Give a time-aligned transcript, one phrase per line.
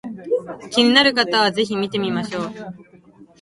[0.71, 2.51] 気になる方は是非見てみましょう